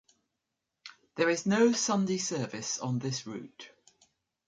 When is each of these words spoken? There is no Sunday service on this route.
There 1.13 1.29
is 1.29 1.45
no 1.45 1.73
Sunday 1.73 2.17
service 2.17 2.79
on 2.79 2.97
this 2.97 3.27
route. 3.27 3.69